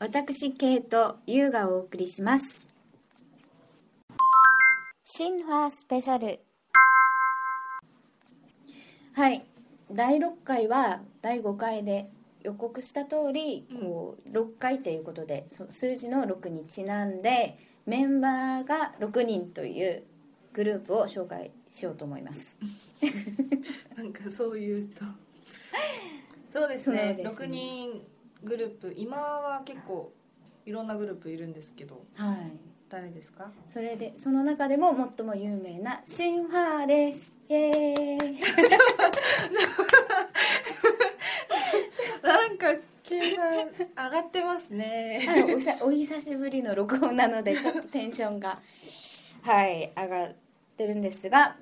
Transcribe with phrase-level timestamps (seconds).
[0.00, 2.68] 私ケイとユウがお送りします。
[5.02, 6.38] シンファースペシャル。
[9.14, 9.44] はい。
[9.90, 12.08] 第6回は第5回で
[12.44, 20.04] 予告した通り、こう6回ということでそ数字の6にちなんでメンバーが6人という
[20.52, 22.60] グループを紹介しようと思います。
[23.96, 25.04] なんかそう言うと。
[26.52, 27.14] そうですね。
[27.14, 27.46] ですね。
[27.46, 30.12] 6人グループ今は結構
[30.66, 32.52] いろんなグループいるんですけどはい。
[32.90, 33.50] 誰ですか？
[33.66, 37.36] それでその中でも最も有名なシンファーです。
[37.48, 38.40] イエーイ。
[42.22, 42.66] なんか
[43.02, 45.22] 計算上がってますね。
[45.26, 48.58] はいおさお久しぶりの録音なのでちょっとテンションが。
[49.42, 50.34] はい上がっ
[50.76, 51.56] てるんですが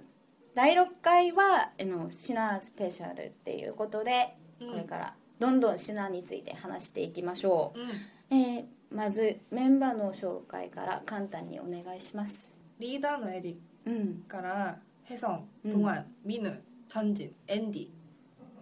[0.54, 8.38] 第6回はあのシナスペシャルっていうことでうんこれからどんどんシナについて話していきましょう、うん。
[8.38, 12.56] えーまずメンバーの紹介から簡単にお願いします。
[12.78, 14.24] リーダーのエリうん。
[14.28, 15.72] からヘソン、うん。
[15.72, 17.88] トガン、ミヌ、チャンジン、エンディ。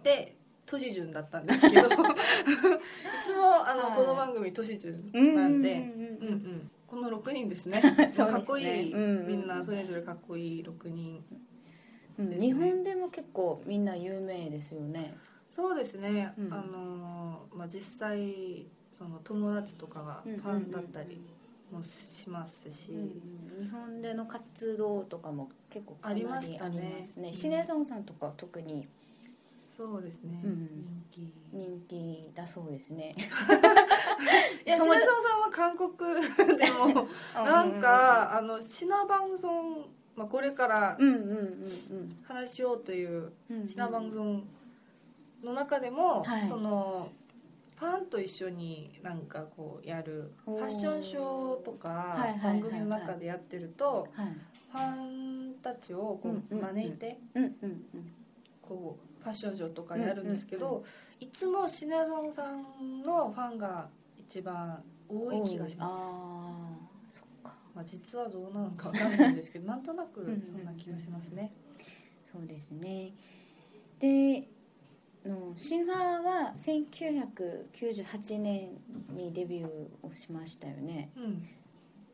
[0.03, 1.87] で都市順だったんですけど。
[1.87, 3.97] いつもあの、はい。
[3.97, 7.81] この番組都市順なんで、うんうんこの6人ですね。
[7.97, 8.31] ですね。
[8.31, 11.23] かっこいい、うんうんみんなそれぞれかっこいい6人
[12.19, 12.39] うん。
[12.39, 15.15] 日本でも結構みんな有名ですよね
[15.55, 16.53] そうですね、うん。
[16.53, 21.21] あのーまあ、実際その友達とかがファンだったり
[21.71, 22.91] もしますし、
[23.57, 26.97] 日本での活動とかも結構ありましたね。
[26.99, 27.29] ますね。
[27.29, 27.33] うん。
[27.33, 28.85] シネソンさんとか特に？
[29.77, 30.69] そうですね、うん
[31.11, 31.33] 人気。
[31.53, 33.15] 人気だそうですね。
[34.65, 35.87] いやシ友達ナソンさんは韓国
[36.57, 39.85] でもなんかあのシナバンソン、
[40.15, 40.97] まあ、これから
[42.23, 43.31] 話しようという
[43.67, 44.47] シナバンソン
[45.45, 46.47] の中でも、はい。
[46.49, 47.09] その
[47.77, 54.27] ファンと一緒になんかこうやるファッションショーとか番組の中でやってるとはい。
[54.71, 57.17] ファンたちをこう招いて
[58.61, 60.83] こうファッションショーとかやるんですけど
[61.19, 65.87] いつもシネゾンさんのファンが一番多い気がしま
[67.09, 67.23] す。
[67.73, 71.51] まあ、実はどうなのかわかんないんですけどなんとなくそんな気がしますね。
[72.31, 73.11] そうですね。
[73.99, 74.47] で
[75.25, 78.69] のシンファーは1998年
[79.13, 79.67] にデビュー
[80.07, 81.09] をしましたよね。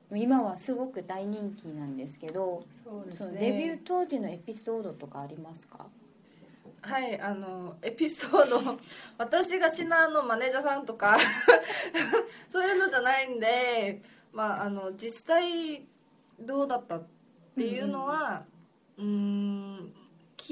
[0.09, 3.39] うん、今はすごく大人気なんですけどそうですね。
[3.39, 5.88] デビュー当時のエピソードとかありますか？
[6.81, 8.59] はいあのエピソード
[9.19, 11.17] 私がシナのマネージャーさんとか
[12.49, 14.01] そういうのじゃないんで、
[14.33, 15.85] まああの実際
[16.39, 17.03] どうだったっ
[17.55, 18.45] ていうのは
[18.97, 19.70] うーん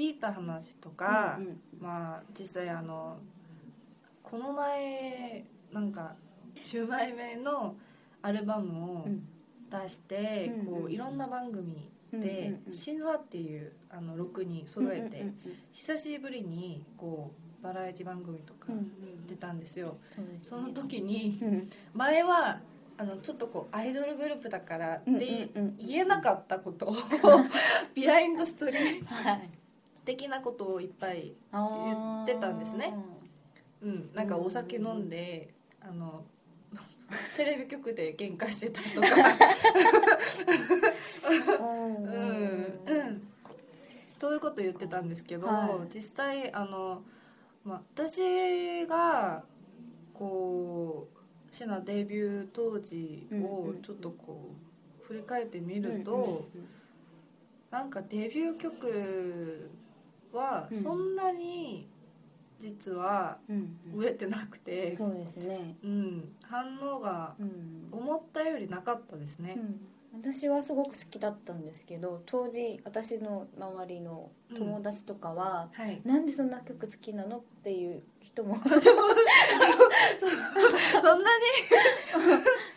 [0.00, 3.18] 聞いた話とか、うんうんまあ実際あの
[4.22, 6.14] この前なんか
[6.64, 7.74] 10枚目の
[8.22, 9.22] アルバムをうん。
[9.70, 15.24] 出して、うんうんこういろんな番組うんでうんうん「神話」っていうあの6人揃えて、
[15.70, 18.66] 久しぶりにこうバラエティ番組とか
[19.28, 19.96] 出たんですよ、
[20.40, 21.70] その時にうん。
[21.94, 22.60] 前は
[22.98, 25.22] あのちょっとこうアイドルグループだからってうんうん
[25.54, 26.96] うん言えなかったことを
[27.94, 29.48] ビハインドストーリーはい
[30.04, 32.94] 的なことをいっぱい言ってたんですね。
[33.82, 36.24] うん、なんかお酒飲んで、あの
[37.36, 39.08] テレビ局で喧嘩してたとか、
[41.60, 41.96] うん。
[41.96, 42.80] うん。
[42.86, 43.28] うん、
[44.16, 45.94] そういうこと言ってたんですけど、はい。
[45.94, 47.02] 実際あの、
[47.64, 49.44] まあ、私が
[50.14, 51.18] こう
[51.54, 53.44] シナデビュー当時うんうん。
[53.44, 54.50] をちょっとこ
[55.02, 56.44] う振り返ってみると、うんうんうん。
[57.70, 59.70] なんかデビュー曲
[60.32, 61.88] はそんなに
[62.60, 65.76] 実はうん売れてなくて、そうですね。
[65.82, 67.88] うん、反応がうん。
[67.90, 69.58] 思ったよりなかったですね、
[70.12, 76.00] 私はすごく好きだったんですけど当時私の周りの友達とかは、はい。
[76.04, 78.56] なんでそんな曲好きなのっていう人も。
[78.62, 78.70] そ
[81.14, 81.30] んな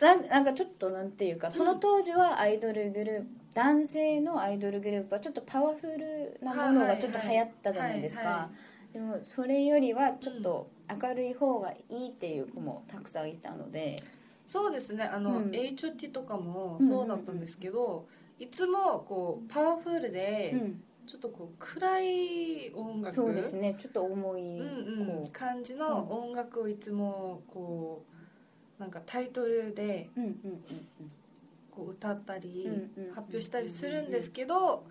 [0.00, 8.50] なんなんかちょっとなんていうかその当時はアイドルグループ男性のアイドルグループはちょっとパワフルなものがちょっと流行ったじゃないですか。
[8.92, 10.68] でもそれよりはちょっと
[11.02, 14.02] 明るい方がいいっていう子もたくさんいたので。
[14.46, 15.04] そうですね。
[15.04, 15.50] あの、うん。
[15.50, 18.06] HOT とかもそうだったんですけど、
[18.38, 20.82] いつもこうパワフルで、うん。
[21.06, 23.14] ちょっとこう暗い音楽。
[23.14, 23.76] そうですね。
[23.80, 25.24] ちょっと重いうんうん。
[25.24, 28.04] こ感じの音楽をいつもこ
[28.78, 30.64] うなんかタイトルでううんうん
[31.74, 32.68] こう歌ったり
[33.14, 34.84] 発表したりするんですけど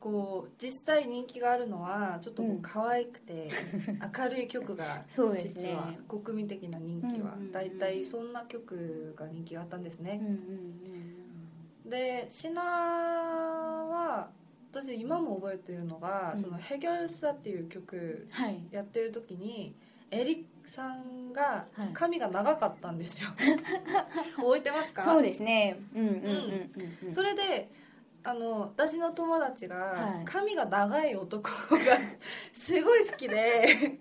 [0.00, 2.62] こう実際人気があるのはちょっとこううん。
[2.62, 3.50] 可愛くて
[4.18, 7.34] 明るい曲が実は国民的な人気は。
[7.34, 10.20] うんうんうんだいたいそんな曲が人気があったんですね。
[11.84, 14.30] でシナは
[14.72, 16.42] 私今も覚えてるのが「うん。
[16.42, 18.62] そのヘギョルスタ」っていう曲はい。
[18.70, 19.74] やってる時に
[20.10, 21.90] エリックさんがはい。
[21.92, 23.30] 髪が長かったんですよ。
[24.36, 25.02] 覚えてますか？
[25.04, 25.78] そうですね。
[25.94, 26.26] うんうんうんう
[27.04, 27.12] んうん。
[27.12, 27.70] それで
[28.22, 30.24] あの私の友達がはい。
[30.24, 31.50] 髪が長い男が
[32.52, 33.98] すごい好きで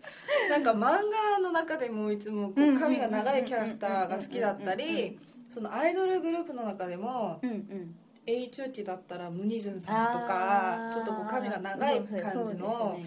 [0.49, 5.19] なんか漫画の中でもいつもこう髪が長いキャラクターが好きだったり
[5.49, 7.95] そのアイドルグループの中でもうんうん。
[8.25, 12.99] HOT だったらムニジュンさんとかちょっとこう髪が長い感じの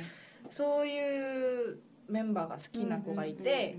[0.48, 1.78] そういう
[2.12, 3.76] メンバーが好きな子がいて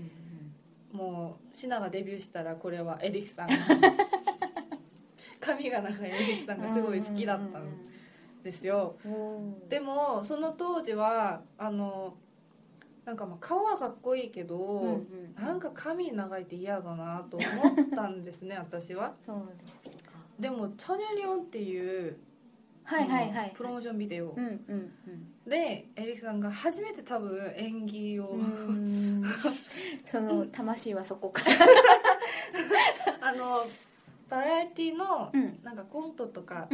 [0.92, 3.48] もうシナがデビューしたらこれはエリクさん
[5.40, 7.68] 髪が 長いエリクさんがすごい好きだったん
[8.42, 8.96] ですよ。
[9.68, 12.14] でもその当時はあの
[13.04, 19.14] なんかまあ顔はかっこいいけど、うんうんなんか髪長いって嫌だなと思ったんですね 私は。
[19.20, 19.48] そう
[19.84, 20.10] ですか。
[20.38, 22.16] でも「チャネリオン」っていう
[22.84, 24.92] はいはいはいプロモーションビデオうんうん
[25.46, 28.36] でエリクさんが初めて多分演技を、
[30.04, 31.56] その魂はそこから。
[33.28, 33.62] あの
[34.28, 35.60] バラエティのうん。
[35.62, 36.68] なんかコントとか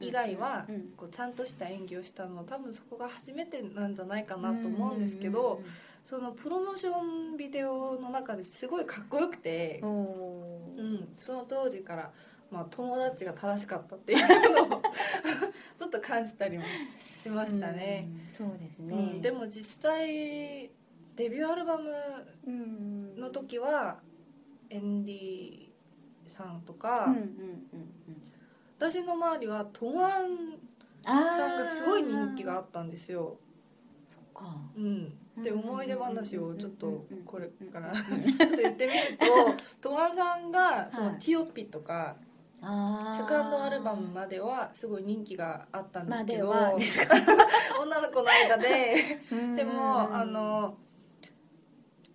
[0.00, 0.92] 以外はうん。
[0.96, 5.62] こうちゃんとした演技をしたの多分そこが初めてなんじゃないかなと思うんですけど
[6.04, 7.02] そのプロモーショ
[7.34, 11.08] ンビデオの中ですごいかっこよくてうん。
[11.16, 12.10] その当時から、
[12.50, 14.82] まあ、友達が正しかったっていうのを
[15.90, 16.64] っと感じたりも
[16.96, 20.70] しましたね、うんそうですうねんでも実際
[21.16, 21.90] デビューアルバム
[22.46, 23.98] うんの時は
[24.70, 25.68] エンディ
[26.28, 27.30] さんとか、うんうんうんうん
[28.78, 30.58] 私の周りはトワン
[31.04, 33.36] さんがすごい人気があったんですよ、
[34.06, 34.56] そっか。
[34.74, 35.12] うん、
[35.42, 39.26] でうん思い出話をちょっとうんこれから ちょっと言ってみると
[39.90, 41.18] トワンさんがそのはい。
[41.18, 42.29] ティオピとかあー
[42.60, 46.50] セカンドアルバムまではすごい人気があったんですけど、
[47.80, 49.18] 女の子の間で。
[49.56, 49.68] でうん。
[49.74, 50.76] もあの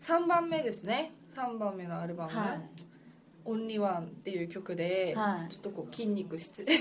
[0.01, 1.13] 3番目ですね。
[1.33, 2.31] 3番目のアルバム。
[2.31, 2.61] はい
[3.47, 5.51] 「オンリーワンっていう曲で、はい。
[5.51, 6.65] ちょっとこう筋肉して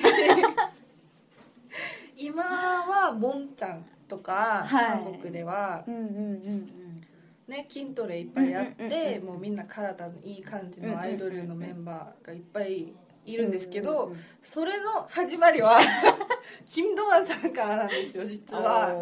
[2.17, 5.03] 今はモンちゃんとか、はい。
[5.03, 7.01] 韓国では、うんうんうん
[7.47, 9.27] ね、筋トレいっぱいやってうん。
[9.27, 12.93] もうみんな体のいい感じのアイドルのメンバーがいっぱい
[13.27, 15.81] いるんですけど、うんうんうんそれの始まりは
[16.69, 18.95] キム・ドアンさんからなんですよ実は。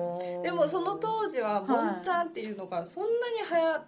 [0.43, 1.69] でもその当時ははい。
[1.69, 3.85] モンちゃんっていうのがそんなに流行っ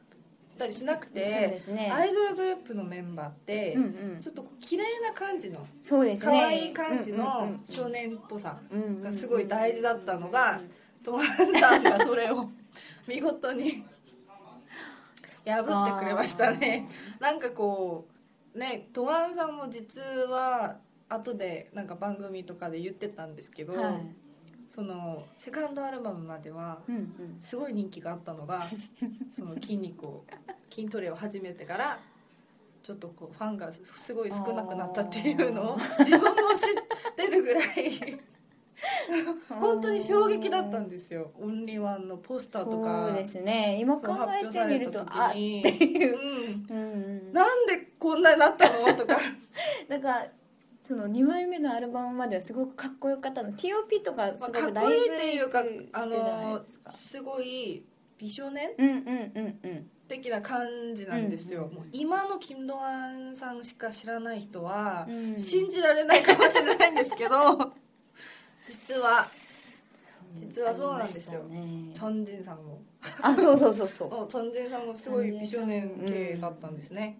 [0.59, 1.93] たりしなくて、ですね。
[1.93, 3.87] アイドルグループのメンバーって、うんう
[4.17, 4.21] ん。
[4.21, 6.33] ちょっとこう綺麗な感じのそうですね。
[6.33, 8.59] 可愛い感じの少年っぽさ
[9.01, 10.61] がすごい大事だったのが
[11.05, 11.27] トマン
[11.61, 12.49] さんがそれを
[13.07, 13.85] 見事に
[15.47, 16.89] 破ってくれましたね。
[17.21, 18.14] なんかこう
[18.55, 24.25] ねトワンさんも実は後でなんか番組とかで言ってたんですけど、はい。
[24.71, 26.81] そのセカンドアルバムまでは
[27.41, 28.61] すごい人気があったのが
[29.31, 30.25] その筋肉を
[30.69, 32.01] 筋トレを始めてから
[32.83, 38.21] ちょっとこうファンがすごい少なくなったっていうのを自分も知ってるぐらい
[39.49, 41.33] 本当に衝撃だったんですよ。
[41.41, 43.79] オンリーワンのポスターとかそうですね。
[43.81, 46.19] 今考えてみるとあっていう、
[46.71, 46.77] うん。
[46.77, 46.97] うんう
[47.31, 48.95] ん、なんでこんなになったの？
[48.95, 49.19] とか。
[49.89, 50.27] なんか
[50.83, 53.53] その2枚目のアルバムまではすごくかっこよかったの。
[53.53, 55.65] TOP とかすまあごかっこいいく大ブっていうか。
[55.93, 56.67] あので
[56.97, 57.85] すごい
[58.19, 58.71] 美少年？
[58.77, 59.59] うんうんうん。
[59.63, 65.39] うん的な感じなんですよ、うんうん今のキム・ドアンさんしか知らない人はうん。
[65.39, 67.74] 信じられないかもしれないんですけど
[68.67, 69.27] 実は
[70.35, 71.43] 実はそうなんですよ。
[71.45, 71.93] ね。
[71.95, 72.83] チョンジンさんも。
[73.23, 74.09] あそうそうそうそう。
[74.23, 77.19] うんチョンジンさんもすごい美少年系だったんですね、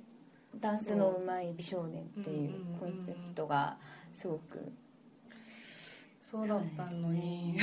[0.59, 3.77] ダンスのうまい美少年っていうコンセプトが
[4.13, 4.73] すごく。
[6.23, 7.57] そうだったのに、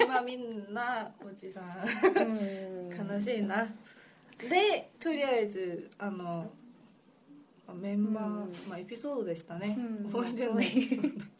[0.00, 1.64] 今みんなおじさん。
[2.16, 3.10] うん。
[3.16, 3.66] 悲しいな。
[4.38, 6.48] でとりあえずあの
[7.66, 8.52] まあメンバー、うん。
[8.68, 10.06] まあエピソードでしたね、うん。
[10.06, 10.36] いエピ
[10.86, 11.24] ソード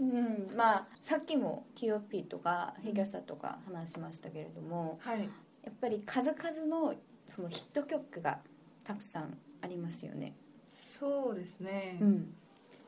[0.00, 5.28] うん、まあさっきも TOP とかヘギョサとか話しましたけれどもはい。
[5.62, 6.94] やっぱり数々の
[7.26, 8.38] そのヒット曲が
[8.82, 10.34] たくさんありますよね。
[10.66, 12.34] そうですね、うん、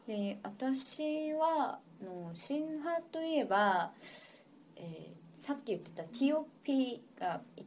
[0.06, 3.92] で私はあの新派といえば、
[4.76, 7.62] えーさっき言ってた TOP がい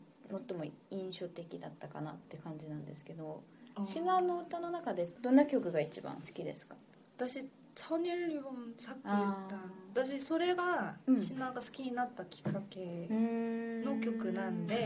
[0.48, 3.44] 最も印象的だったかなって感じなんですけど
[3.76, 3.86] あー。
[3.86, 6.76] シナの歌の中でどんな曲が一番好きですか？
[7.18, 9.58] 私チャニルリョンさっき言っあた
[9.94, 14.80] 私それがうんシナが好きになったきっかけのの曲なんで、は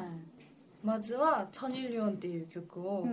[0.00, 0.24] い
[0.84, 3.08] まずは「チャニルリョン」っていう曲を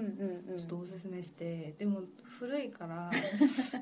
[0.57, 3.09] ちょっとおすすめして、でも古いから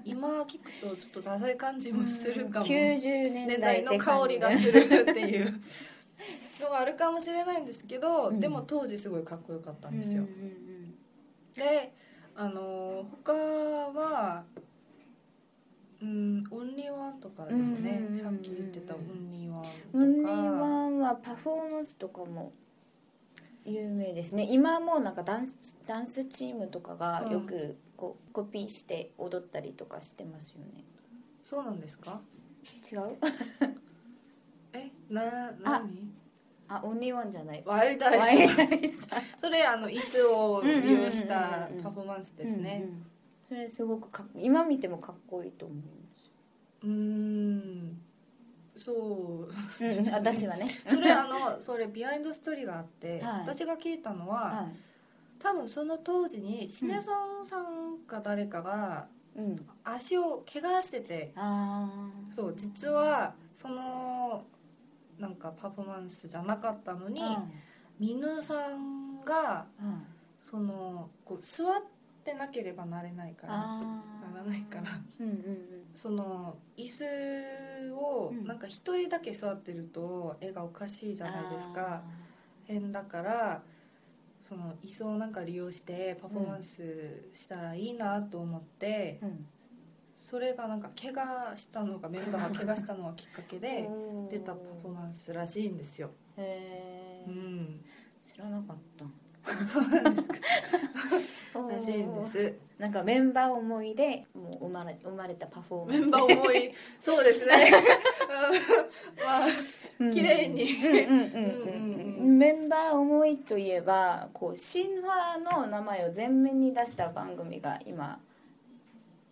[0.05, 5.59] 今聞くとちょっとダサい感じもするかも90年年代の香りがするっていう
[6.61, 10.59] のはあるかもしれないんですけど、うんでも当時すごいかっこよかったんですよ、うんうん
[11.55, 11.91] で
[12.35, 14.45] あの他は
[16.01, 18.19] うん「オンリーワン」とかですね、うんうんうんうん。
[18.21, 19.61] さっき言ってた「オンリーワン」
[19.93, 22.51] オンリーワンはパフォーマンスとかも
[23.65, 24.47] 有名ですね。
[24.49, 30.83] 今もなんかダンスダンスチームとかがよくこうコピーして踊ったりとかしてますよね。
[31.43, 32.21] そうなんですか？
[32.91, 33.17] 違う？
[34.73, 36.13] えな何？
[36.71, 37.63] あ Only One じゃない。
[37.65, 39.01] Wild Eyes
[39.39, 42.81] それあの椅子を利用したうんうんうんうんパフォーマンスですね。
[42.85, 43.05] うんうん
[43.49, 45.83] それすごくかっ今見てもかっこいいと思いま
[46.15, 46.31] す
[46.83, 48.01] うーん
[48.77, 49.85] そう。
[49.85, 50.65] うん私はね。
[50.87, 53.41] それあのそれビハインドストーリーがあって、はい。
[53.41, 54.67] 私が聞いたのは、は
[55.37, 57.11] 多分その当時にシン・ヘソ
[57.43, 59.67] ンさんか誰かがいうん。
[59.83, 61.89] 足を怪我しててあ
[62.33, 64.43] そう実はその
[65.17, 67.43] なんかパフォーマンスじゃなかったのに、あ
[67.99, 70.05] ミヌさんがうん。
[70.41, 71.98] そのこう座って
[72.33, 74.99] なければなれないからあならないから。
[75.19, 75.67] うんうんうん。
[75.93, 78.45] その椅子をうん。
[78.45, 82.03] なんか一人だけ座ってると絵がおかしいじゃないですか。
[82.65, 83.63] 変だから
[84.39, 89.45] その椅子をなんか利用してパフォーマンスしたらいいなと思って、うん。
[90.19, 93.89] それがなんか怪我したのがメンバーが怪我したのがきっかけで
[94.29, 97.83] 出たパフォーマンスらしいんですよ、へえうん、
[98.21, 99.05] 知らなかった
[101.55, 102.53] らしいんです。
[102.77, 106.01] なんかメンバー思いでもう生まれ生まれたパフォーマンス。
[106.01, 107.55] メンバー思いそうですね。
[109.99, 110.05] うん。
[110.07, 110.63] まあ綺麗に。
[110.63, 111.19] うんうんうんうんう
[112.19, 112.35] うん。
[112.35, 118.19] んメンバー思いといえばこう神話の名前を前面に出した番組が今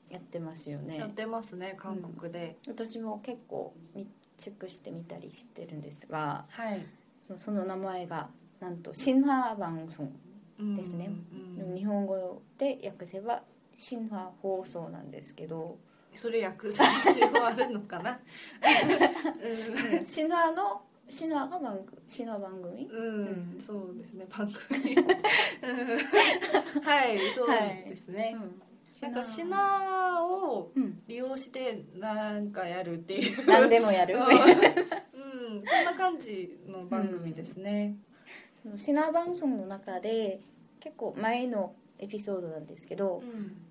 [0.10, 0.98] やってますよね。
[0.98, 4.08] やってますね韓国で、私も結構み
[4.38, 6.86] チェックしてみたりしてるんですがはい。
[7.28, 10.10] そその名前がなんと神話番組
[10.60, 11.10] ですね。
[11.32, 13.44] うんうんうん日本語で訳せば
[13.90, 15.78] 神話放送なんですけど。
[16.14, 18.20] それ訳す必要あるのかな？
[20.04, 20.82] 神話の
[21.16, 22.86] 神話が番組神話番組？
[22.86, 23.10] うん、うう
[23.54, 24.96] んん、そうですね番組。
[24.96, 25.06] うん。
[26.84, 28.36] はいそうですね、
[29.02, 33.46] なんかシナをうん利用してなんかやるっていう。
[33.46, 34.16] 何でもやる。
[34.16, 34.30] うん、うん。
[35.68, 37.96] そんな感じの番組ですね、
[38.68, 40.42] そのシナ番組の中で
[40.82, 43.24] 結構前のエピソードなんですけど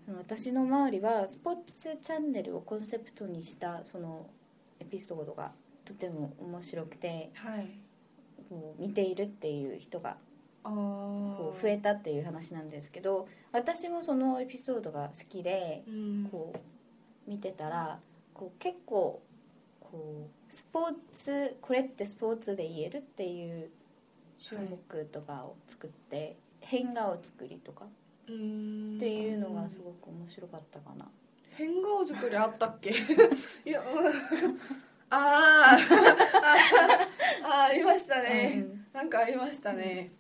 [0.09, 0.17] うん。
[0.17, 4.27] 私の周りはスポーツチャンネルをコンセプトにしたその
[4.81, 5.51] エピソードが
[5.85, 7.69] とても面白くてはい。
[8.49, 10.17] こう見ているっていう人が
[10.63, 16.29] こう増えたっていう話なんですけど私もそのエピソードが好きでうん。
[16.31, 17.99] こう見てたら
[18.33, 19.21] こう結構
[19.81, 23.71] こうスポーツこれってスポーツで言えるっていう
[24.43, 27.87] 種目とかを作って、変画を作りとか。
[28.29, 28.97] うん。
[28.97, 31.09] っていうのがすごく面白かったかな。
[31.57, 32.91] 変顔作りあったっけ？
[33.65, 33.89] いやうん
[35.09, 40.13] あーあーありましたね、なんかありましたね、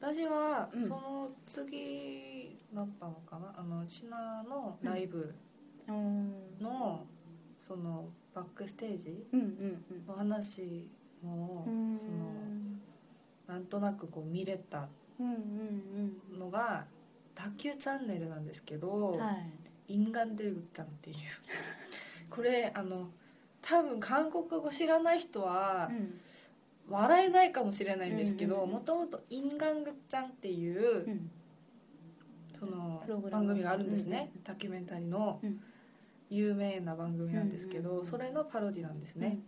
[0.00, 5.34] 私はうんその次だったのかなあのシナのライブ
[5.86, 7.06] うんの
[7.58, 10.90] そのバックステージうんうんの話
[11.22, 12.10] もうんその
[13.46, 14.88] なんとなくこう見れた
[16.38, 16.86] のが
[17.34, 19.32] 卓球チャンネルなんですけど、は
[19.88, 21.16] い、インガンデルタンっていう。
[22.30, 23.08] これあの
[23.62, 25.90] 多分韓国語知らない人は、
[26.88, 31.30] 笑えないかもしれないんですけどもともと「インガングッチャン」っていう、うん、
[32.52, 35.40] その番組があるんですね、うん、タキュメンタリーの
[36.30, 39.38] 有名な番組なんですけど、それのパロディなんですね。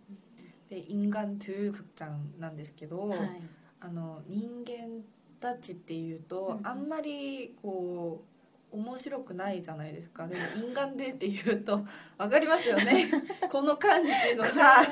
[0.68, 3.40] で「インガントゥーッチャン」なんですけど、はい。
[3.80, 5.02] あの人間
[5.40, 8.24] たちっていうと、あんまりこ
[8.72, 10.26] う面白くないじゃないですか。
[10.26, 10.42] でも
[10.92, 11.86] 「ンで」っていうと
[12.18, 13.06] 分かりますよね。
[13.50, 14.82] この感じのさ。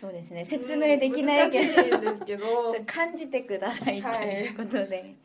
[0.00, 0.44] そうですね。
[0.44, 2.74] 説明できないけど,、ですけど。
[2.84, 4.78] 感じてくださいということで。
[4.80, 5.16] はい、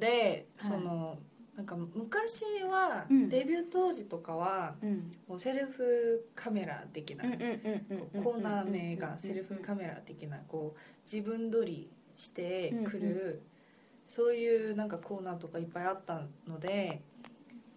[0.00, 1.18] で、うん、その、はい。
[1.60, 3.28] なんか昔は、うん。
[3.28, 5.12] デビュー当時とかはうん。
[5.28, 13.42] もうセルフカメラ的な、コーナー名がセルフカメラ的なこう自分撮りしてくる、
[14.06, 17.02] そういうなんかコーナーとかいっぱいあったので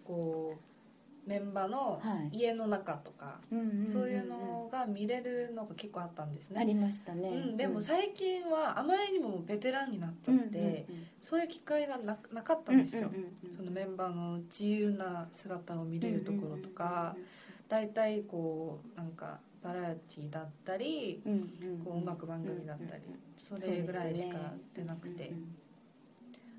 [0.02, 0.73] こう
[1.26, 2.36] メンバーのはい。
[2.38, 6.60] 家の中とか、そういうのが見れるのが結構あったんですね。
[6.60, 10.86] ありましたね、うん、でも最近はあまりにもベテランになっちゃって、
[11.20, 13.10] そういう機会がななかったんですよ、
[13.54, 17.16] そのメンバーの自由な姿を見れるところとか、
[17.68, 23.02] 大体こうなんかバラエティだったり、うんうんこう音楽番組だったり、
[23.36, 24.38] それぐらいしか
[24.74, 25.32] 出なくて、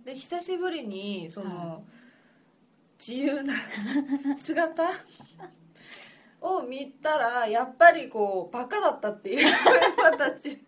[0.04, 1.82] で久しぶりにその、は
[3.08, 3.54] 自由な
[4.36, 4.84] 姿？
[6.42, 9.48] を見たらやっぱりこうバカだったっていう
[10.18, 10.60] たち。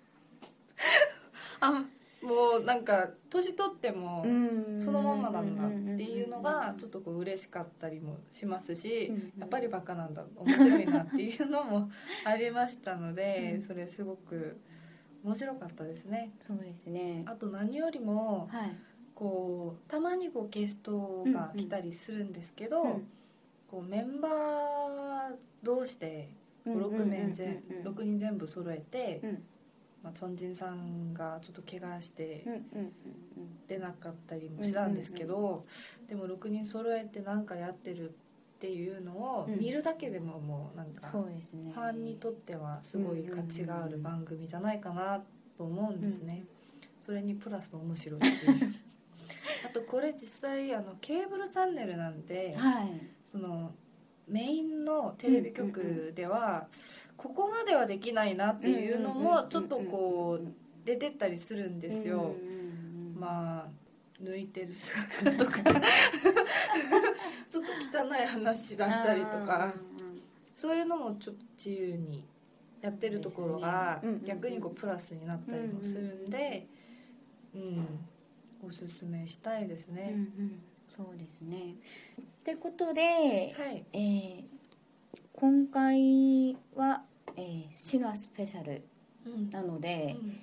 [1.60, 1.84] あ
[2.22, 4.80] もうなんか年取ってもうん。
[4.80, 9.34] そのまんまなんだっていうのがちょっとこう嬉しかったりもしますしうん。
[9.40, 11.90] やっぱりバカなんだ面白いなっていうのも
[12.24, 14.60] ありましたのでそれすごく
[15.24, 16.32] 面白かったですね。
[16.40, 17.24] そうですね。
[17.26, 18.76] あと何よりもはい
[19.18, 23.08] こうたまにこうゲストが来たりするんですけど、うん
[23.70, 24.32] こうメンバー
[25.62, 26.30] 同士で
[26.66, 29.44] 6名全うんうんうんうん6人全部揃えて、うん。
[30.04, 32.92] まあ、チョンジンさんがちょっと怪我してうんうんうん
[33.68, 35.66] 出なかったりもしたんですけど、
[36.08, 38.14] でも6人揃えて何かやってるっ
[38.60, 39.60] ていうのをうん。
[39.60, 41.74] 見るだけでももうなんかそうですね。
[41.74, 45.22] ファンにとってはすごい価値がある番組じゃないかな
[45.58, 46.46] と思うんですね、
[47.02, 48.74] それにプラス面白いっていう。
[48.86, 48.87] あ
[49.80, 53.02] とこれ実際あのケーブルチャンネルなんで、はい。
[53.26, 53.72] その
[54.28, 56.68] メインのテレビ局では
[57.16, 60.48] ここまではできないなっていうのもちょっとこう
[60.86, 62.36] 出てったりするんですよ、
[63.16, 63.68] まあ
[64.22, 65.64] 抜いてる姿とか。
[67.50, 67.72] ちょっと
[68.04, 69.74] 汚い話だったりとか。
[70.58, 72.26] そういうのもちょっと自由に
[72.82, 76.68] やってるところが逆にこうプラスになったりもするんで
[77.54, 77.88] うん
[78.66, 80.62] おすすめしたいですうんうね、ん。
[80.96, 81.76] そうですね。
[82.22, 83.02] ってことで、
[83.58, 83.86] はい。
[83.94, 84.44] えー
[85.40, 87.04] 今回は、
[87.36, 88.82] えーシノアスペシャル
[89.26, 89.50] うん。
[89.52, 90.40] なので、うん。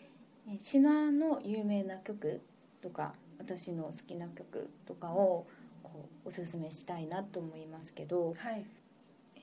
[0.53, 2.41] えーシノアの有名な曲
[2.81, 5.47] とか私の好きな曲とかを
[5.83, 8.65] こうおすすめしたいなと思いますけど、はい。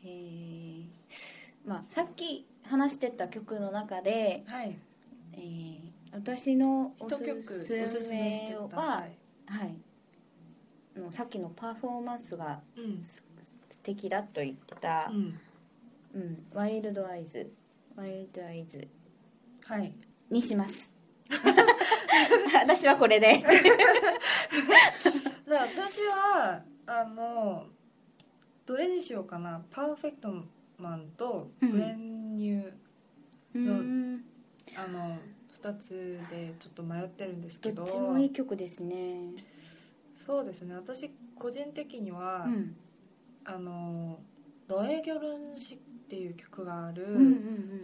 [0.03, 0.85] えー
[1.65, 4.77] まあ、さっき話してた曲の中で、はい。
[5.33, 9.17] えー私のおすすすすめはい。
[9.47, 9.75] はい、
[11.09, 13.03] さっきのパフォーマンスがうん。
[13.03, 13.23] す
[13.69, 15.39] 素敵だと言ってたう、ん。
[16.13, 17.51] うんワイルドアイズ
[17.95, 18.87] ワイルドアイズ
[19.65, 19.93] はい。
[20.29, 20.93] にします。
[22.53, 23.39] 私はこれで。
[25.47, 27.67] じゃあ私はあの
[28.65, 29.63] どれにしようかな。
[29.71, 30.43] パーフェクト
[30.77, 31.71] マンとうん。
[31.71, 32.73] ブレンニュー、
[33.55, 34.25] うん。
[34.75, 35.17] あの
[35.61, 37.83] 2つでちょっと迷ってるんですけど。
[37.83, 39.33] どっちもいい曲ですね。
[40.25, 40.75] そうですね。
[40.75, 42.75] 私個人的には、うん。
[43.43, 44.19] あの
[44.67, 47.05] 「ドエギョルンシ」っていう曲がある、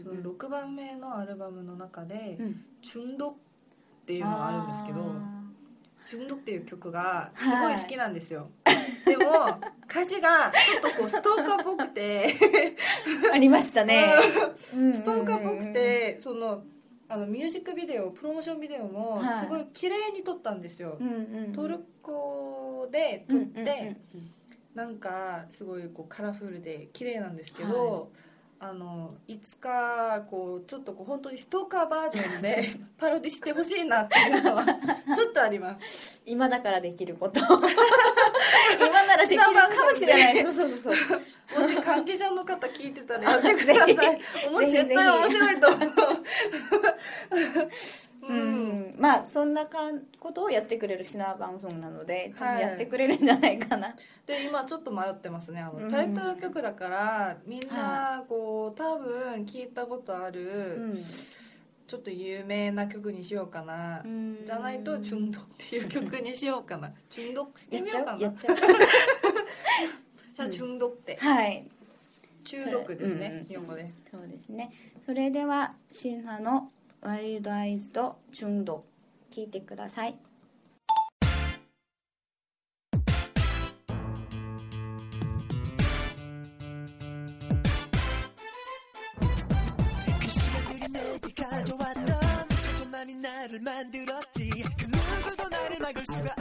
[0.03, 3.35] その6番目のアルバムの中でうん「チュンド」っ
[4.05, 5.43] ていうのがあるんですけどあ
[6.05, 8.49] 「チュンド」っていう曲がすごい好きなんですよ、
[9.05, 9.59] でも
[9.89, 12.29] 歌詞がちょっとこうストーカーっぽくて。
[12.29, 14.13] ー ありましたね。
[14.65, 16.63] ストーカーっぽくてその
[17.09, 19.39] あのミュージックビデオプロモーションビデオもはい。
[19.39, 20.97] すごい綺麗に撮ったんですよ、
[21.53, 23.95] トルコで撮って、
[24.75, 28.11] なんかすごいこうカラフルで綺麗なんですけど、
[28.59, 32.67] あのいつかこうちょっとこう本当にストーカーバージョンで
[32.97, 36.21] パロディしてほしいなっていうのはちょっとあります。
[36.25, 37.39] 今だからできること。
[37.39, 37.47] 今
[39.29, 40.43] できるかもしれない。
[40.43, 41.21] そうそうそうそう。
[41.61, 43.95] もし関係者の方聞いてたらやってください。
[44.51, 45.89] もう絶対面白いと思う。
[48.23, 48.37] う うん。
[48.91, 52.55] ん、まあそんなかんことをやってくれるシナーバンソンなので多はい。
[52.57, 55.83] 分やってくれるんじゃないかな、で今ちょっと迷ってますねあうん。
[55.85, 57.77] のタイトル曲だからみんは
[58.17, 60.93] なこう多分聞いたことある、
[61.87, 64.39] ちょっと有名な曲にしようかな、うん。
[64.45, 66.91] じゃないと「チュンド」っていう曲にしようかな。
[67.09, 68.19] チュンドしてみようかな。
[68.19, 68.29] ちゃう？
[68.29, 68.55] やっちゃう？
[70.36, 71.64] じゃあ中毒って、はい
[72.44, 74.72] 中毒ですね、うんうん日本語でそうですね
[75.04, 76.70] それではシンハの「
[77.00, 78.84] ワイルドアイズと中毒」
[79.30, 80.16] 聞いてください
[90.20, 92.06] 그 시간들이 내게 가져왔던
[92.50, 96.35] 상처만이 나를 만들었지 그 누구도 나를 막을 수가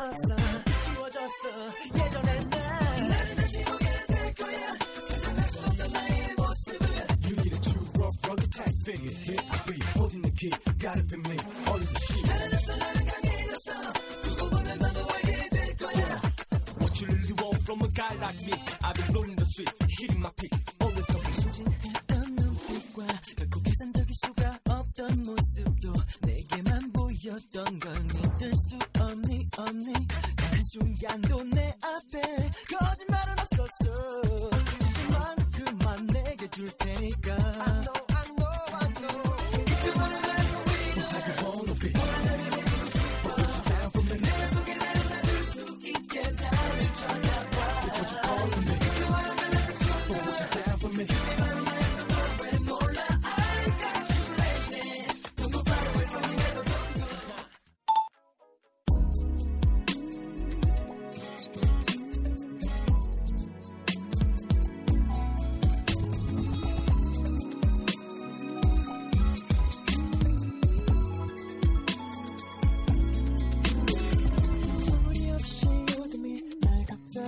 [27.47, 29.93] 보였던 걸 믿을 수 없니 없니.
[30.07, 31.46] 단 한순간도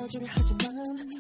[0.09, 1.17] 거절을 하지만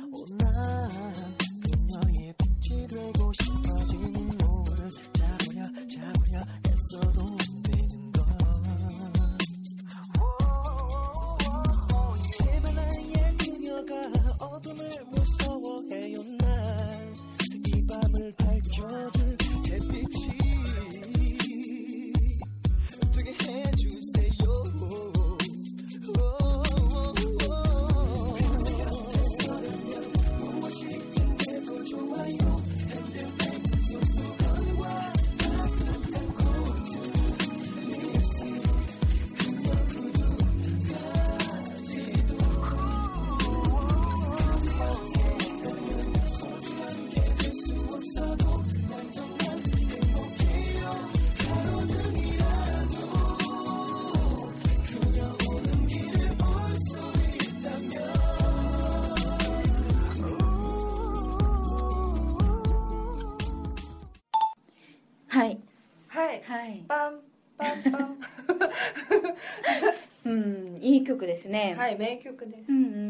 [71.48, 71.74] ですね。
[71.76, 73.04] はい名曲です、うんうんううん。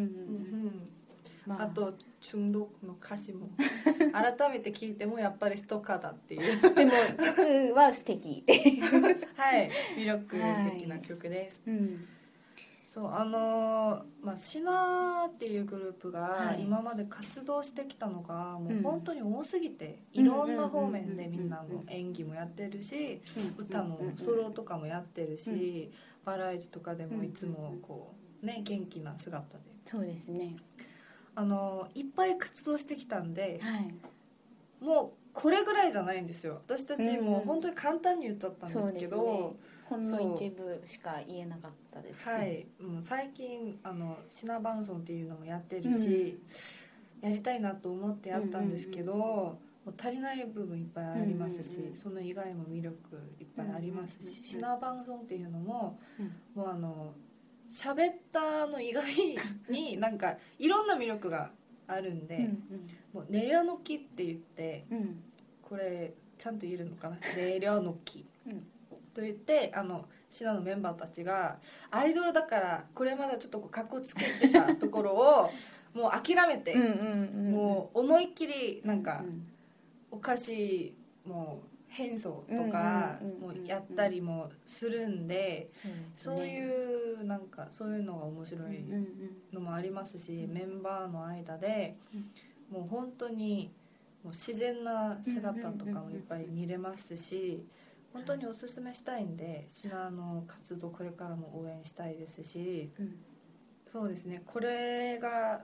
[0.66, 0.88] ん
[1.46, 1.66] まあ。
[1.66, 3.48] と中毒の歌詞も。
[4.12, 6.74] 改めて聞いてもやっぱりストーカーだっていう。
[6.74, 8.44] でも曲は素敵。
[9.36, 10.36] はい魅力
[10.78, 12.04] 的な曲です、うん。
[12.86, 16.62] そうあのーまあシナっていうグループがはい。
[16.62, 18.78] 今まで活動してきたのがもうん。
[18.80, 23.20] う本当に多すぎて、うんいろんな方面でみんなの演技もやってるし、
[23.56, 25.92] 歌のソロとかもやってるし、
[26.24, 29.64] バラエティとかでもいつもこうね元気な姿で。
[29.84, 30.56] そうですね。
[31.34, 33.94] あのいっぱい活動してきたんではい。
[34.84, 36.62] もうこれぐらいじゃないんですよ。
[36.66, 37.24] 私たちうん。
[37.24, 39.78] もう本当に簡単に言っちゃったんですけど、そうですね。
[39.88, 42.28] ほんの一部しか言えなかったです。
[42.28, 46.38] ねはい、もう最近あのシナバンソンっていうのもやってるし、
[47.22, 52.98] やりたいなと思ってやったんですけど、もう足りない部分いっぱいありますし、うんうんうんその以外も魅力
[53.40, 54.44] いっぱいありますし、うんうんうんうん。
[54.44, 56.62] シナバンソンっていうのも、うん。
[56.62, 57.14] もうあの
[57.68, 59.04] 喋ったの以外
[59.68, 61.50] に なんかいろんな魅力が
[61.86, 62.88] あるんで、うん。
[63.12, 64.98] もう「ネリョノキ」って言ってうん。
[64.98, 65.22] うん
[65.62, 68.66] これちゃんと言えるのかな「ネリョノキ」うん。
[69.12, 71.58] と言ってあのシナのメンバーたちが
[71.90, 75.50] アイドルだからこれまでちょっとこう格好つけてたところを
[75.92, 77.52] もう諦めて、うんうんうん。
[77.52, 79.46] もう思いっきりなんかうん。
[80.10, 80.94] お菓子
[81.26, 85.70] も変装とかもうやったりもするんで
[86.16, 88.84] そういうなんかそういうのが面白い
[89.52, 91.96] のもありますしメンバーの間で
[92.70, 93.70] もう本当に
[94.22, 97.64] もう自然な姿とかもいっぱい見れますし
[98.12, 103.18] 本当におすすめしたいんでシナの活動これからも応援したいですしうん。
[103.86, 104.42] そうですね。
[104.44, 105.62] これが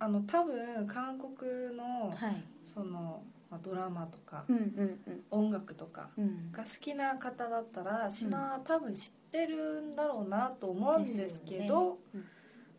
[0.00, 2.42] あの多分韓国のはい。
[2.64, 4.64] そのまあドラマとかうんうん
[5.06, 5.24] うん。
[5.30, 6.52] 音楽とかうん。
[6.52, 12.20] が好きな方だったらシナ多分知ってるんだろうなと思うんですけどですよね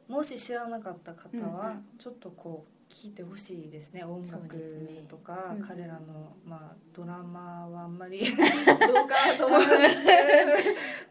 [0.08, 1.86] もし知らなかった方はうんうん。
[1.97, 4.56] ちょっとこう聞いてほしいですね音楽
[5.10, 5.62] とか、うん。
[5.62, 9.75] 彼らの、まあ、ドラマはあんまり どうかなと思うんで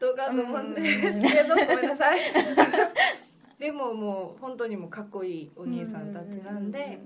[0.01, 2.21] どうかなと思うんですけど、ごめんなさい。
[3.59, 7.01] でももう本当にもうかっこいいお兄さんたちなんで、はい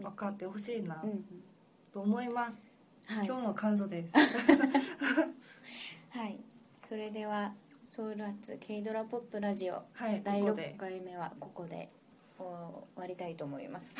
[0.00, 1.02] 分かってほしいな
[1.92, 2.58] と思います、
[3.06, 3.26] はい。
[3.26, 4.12] 今日の感想です。
[6.10, 6.38] はい。
[6.88, 7.52] それでは
[7.84, 11.88] ソウルアツ K ドラポップラジオはい第6ここで回目はここで
[12.38, 12.46] 終
[12.96, 13.94] わりたいと思います。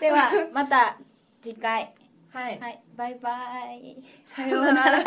[0.00, 0.98] ではまた
[1.40, 1.94] 次回。
[2.30, 2.82] はい、はい。
[2.96, 3.30] バイバ
[3.72, 3.96] イ。
[4.22, 5.02] さようなら